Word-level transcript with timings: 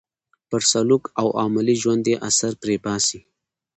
پر 0.49 0.61
سلوک 0.71 1.03
او 1.21 1.27
عملي 1.43 1.75
ژوند 1.81 2.03
یې 2.11 2.17
اثر 2.29 2.51
پرې 2.61 2.75
باسي. 2.85 3.19